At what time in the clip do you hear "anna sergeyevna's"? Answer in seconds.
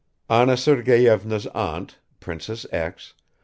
0.31-1.45